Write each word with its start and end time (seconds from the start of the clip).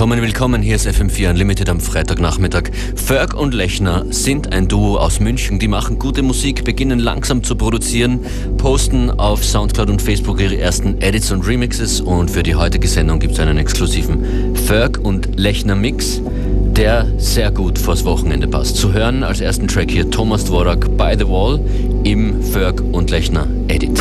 Willkommen, 0.00 0.22
willkommen, 0.22 0.62
hier 0.62 0.76
ist 0.76 0.88
FM4 0.88 1.28
Unlimited 1.28 1.68
am 1.68 1.78
Freitagnachmittag. 1.78 2.70
Ferg 2.96 3.34
und 3.34 3.52
Lechner 3.52 4.06
sind 4.08 4.50
ein 4.50 4.66
Duo 4.66 4.96
aus 4.96 5.20
München, 5.20 5.58
die 5.58 5.68
machen 5.68 5.98
gute 5.98 6.22
Musik, 6.22 6.64
beginnen 6.64 6.98
langsam 6.98 7.44
zu 7.44 7.54
produzieren, 7.54 8.20
posten 8.56 9.10
auf 9.10 9.44
Soundcloud 9.44 9.90
und 9.90 10.00
Facebook 10.00 10.40
ihre 10.40 10.56
ersten 10.56 11.02
Edits 11.02 11.30
und 11.32 11.46
Remixes 11.46 12.00
und 12.00 12.30
für 12.30 12.42
die 12.42 12.54
heutige 12.54 12.88
Sendung 12.88 13.18
gibt 13.18 13.34
es 13.34 13.40
einen 13.40 13.58
exklusiven 13.58 14.56
Ferg 14.56 14.98
und 15.02 15.38
Lechner 15.38 15.74
Mix, 15.74 16.22
der 16.24 17.06
sehr 17.18 17.50
gut 17.50 17.78
vors 17.78 18.02
Wochenende 18.06 18.48
passt. 18.48 18.78
Zu 18.78 18.94
hören 18.94 19.22
als 19.22 19.42
ersten 19.42 19.68
Track 19.68 19.90
hier 19.90 20.10
Thomas 20.10 20.46
Dvorak 20.46 20.96
By 20.96 21.14
the 21.18 21.28
Wall 21.28 21.60
im 22.04 22.42
Ferg 22.42 22.82
und 22.92 23.10
Lechner 23.10 23.46
Edit. 23.68 24.00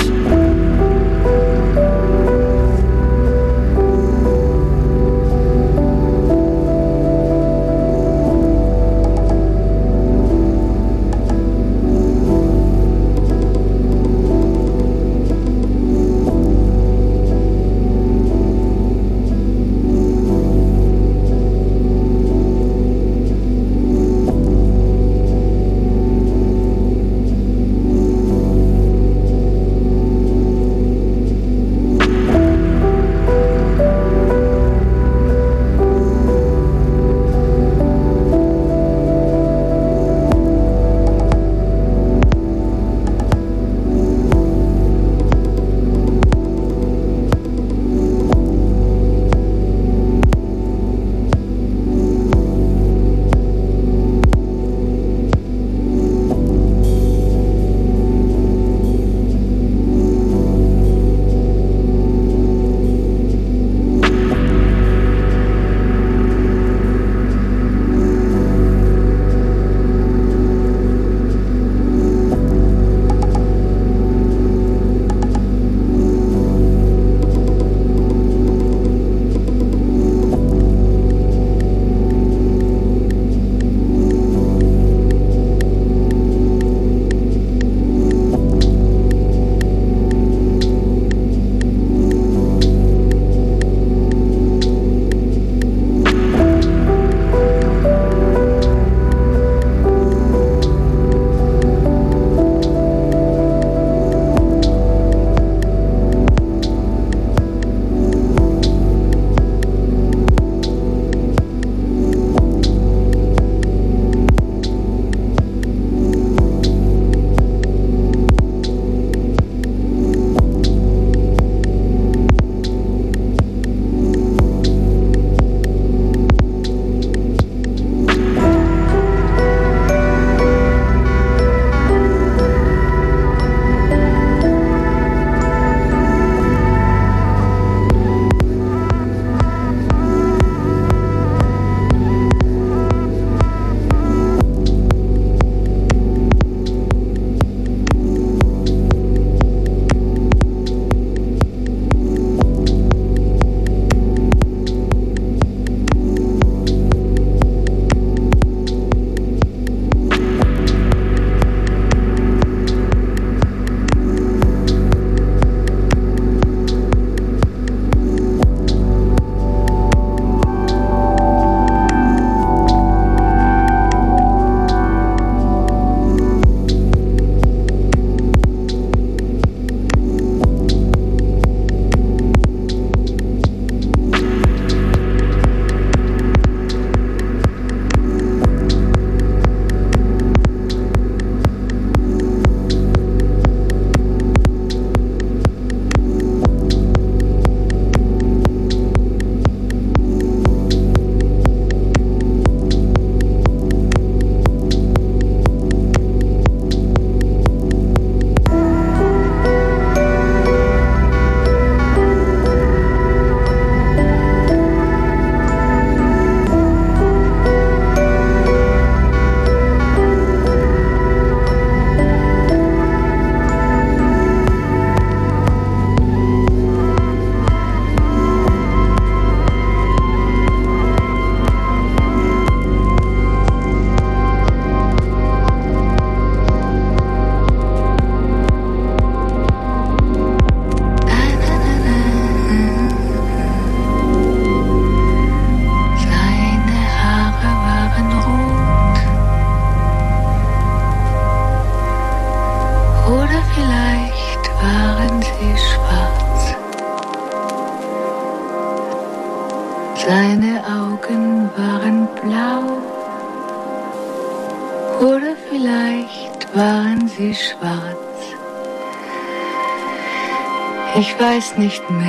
Ich 270.97 271.19
weiß 271.19 271.57
nicht 271.57 271.87
mehr, 271.91 272.07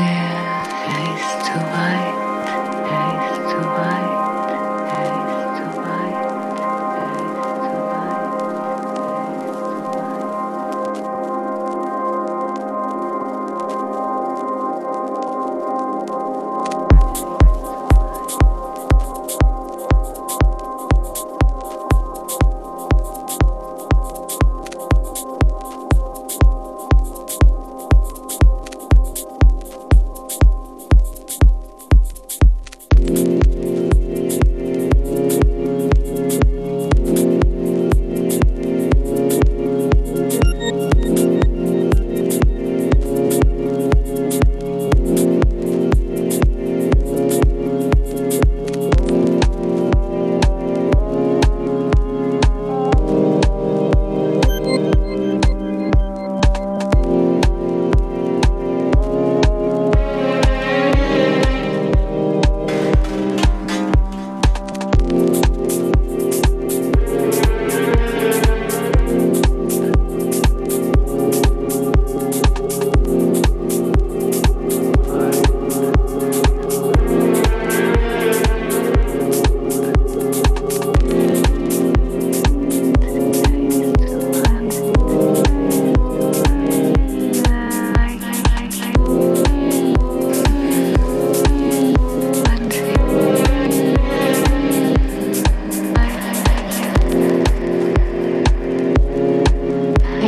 er 0.87 1.15
ist 1.15 1.47
zu 1.47 1.55
weit, 1.55 2.30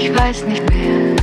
ich 0.03 0.19
weiß 0.19 0.45
nicht 0.47 0.69
mehr. 0.71 1.22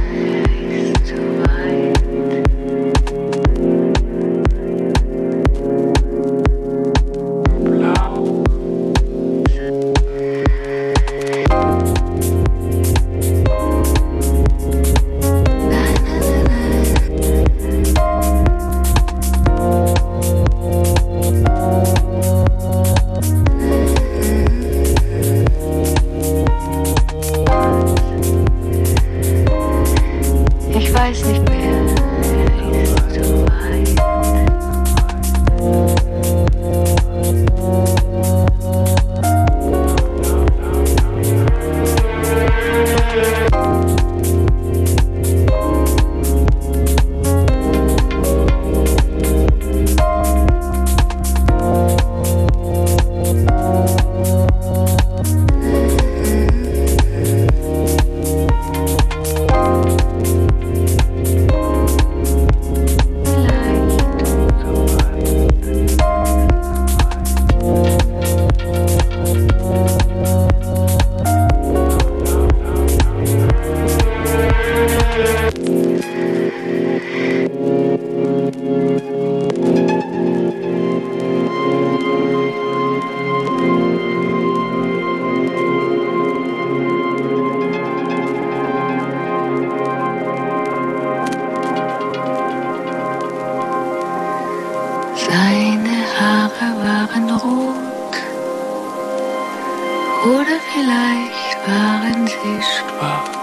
Waren 101.79 102.27
sie 102.27 102.61
schwarz. 102.61 103.38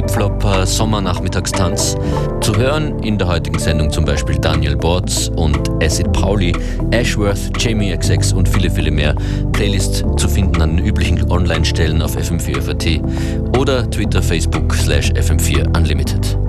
Flipflopper 0.00 0.66
Sommernachmittagstanz. 0.66 1.94
Zu 2.40 2.56
hören 2.56 3.00
in 3.02 3.18
der 3.18 3.28
heutigen 3.28 3.58
Sendung 3.58 3.90
zum 3.90 4.06
Beispiel 4.06 4.36
Daniel 4.36 4.74
Bortz 4.74 5.30
und 5.36 5.68
Acid 5.82 6.10
Pauli, 6.12 6.54
Ashworth, 6.90 7.50
Jamie 7.58 7.94
XX 7.94 8.32
und 8.32 8.48
viele, 8.48 8.70
viele 8.70 8.90
mehr. 8.90 9.14
Playlist 9.52 10.06
zu 10.16 10.26
finden 10.26 10.62
an 10.62 10.78
den 10.78 10.86
üblichen 10.86 11.30
Online-Stellen 11.30 12.00
auf 12.00 12.16
fm4.at 12.16 13.58
oder 13.58 13.90
Twitter, 13.90 14.22
Facebook 14.22 14.74
slash 14.74 15.10
fm4 15.10 16.39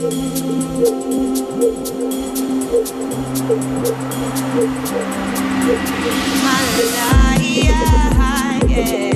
my 0.00 0.10
life. 8.70 9.07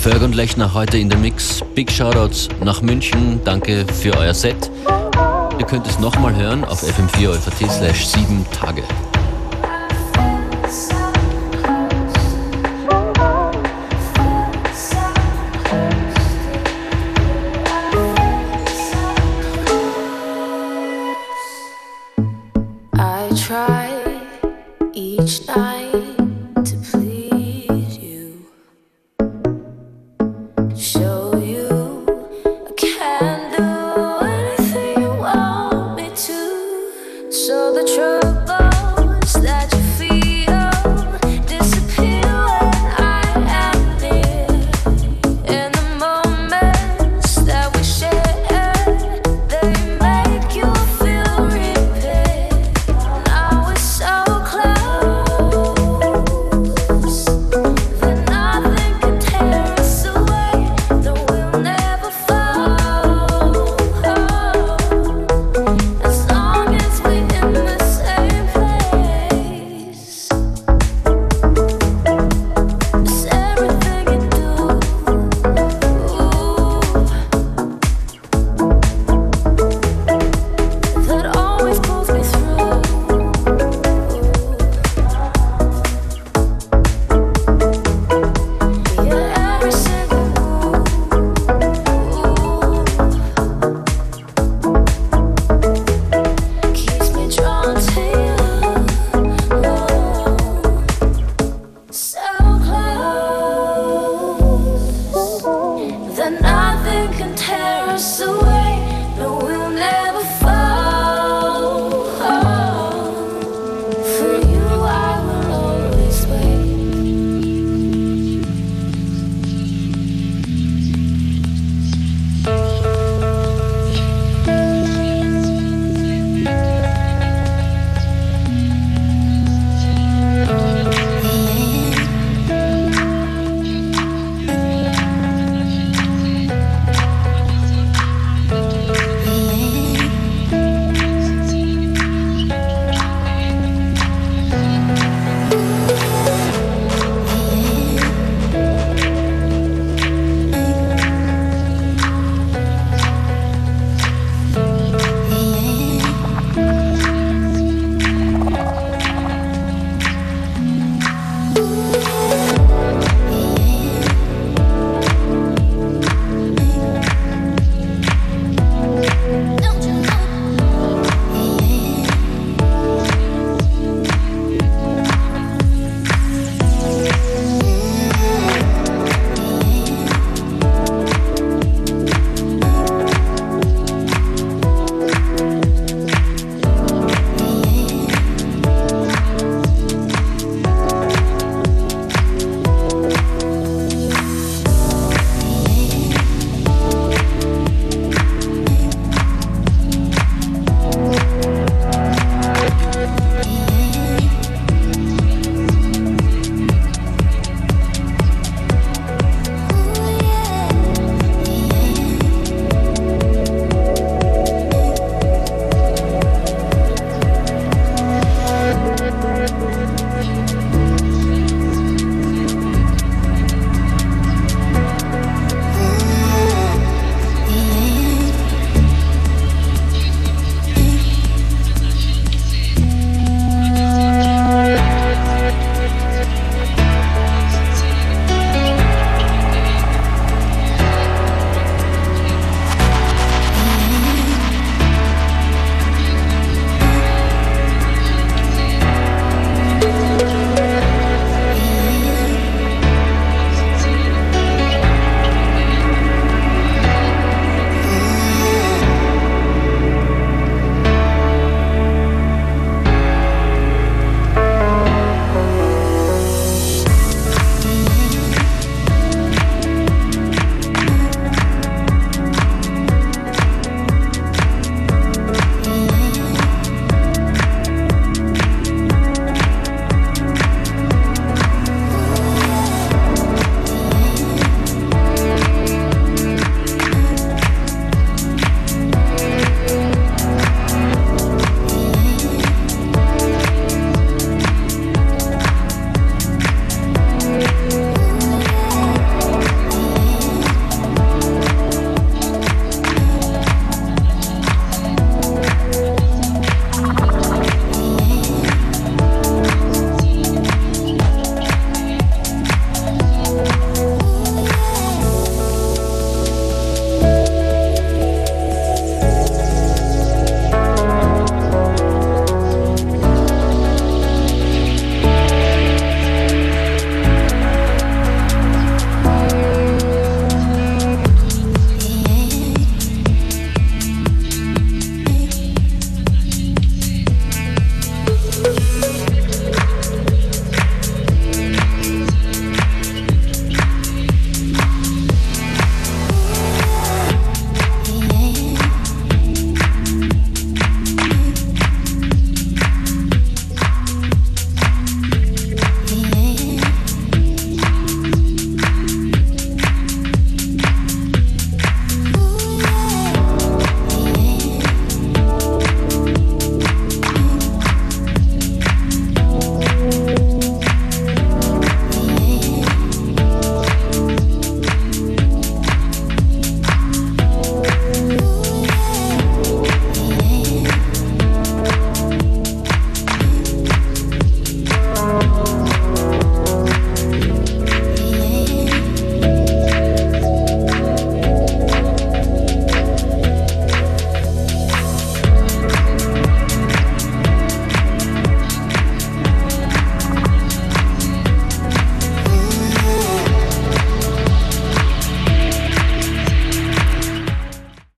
Ferg 0.00 0.22
und 0.22 0.34
Lechner 0.34 0.72
heute 0.72 0.96
in 0.96 1.10
der 1.10 1.18
Mix. 1.18 1.62
Big 1.74 1.92
Shoutouts 1.92 2.48
nach 2.64 2.80
München. 2.80 3.38
Danke 3.44 3.84
für 4.00 4.16
euer 4.16 4.32
Set. 4.32 4.70
Ihr 5.58 5.66
könnt 5.66 5.86
es 5.86 5.98
nochmal 5.98 6.34
hören 6.34 6.64
auf 6.64 6.82
fm4 6.82 7.68
slash 7.68 8.06
7 8.06 8.46
Tage. 8.50 8.82